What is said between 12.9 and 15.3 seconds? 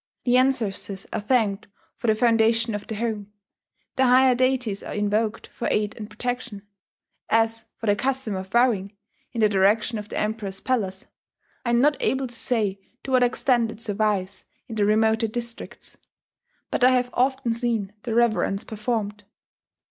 to what extent it survives in the remoter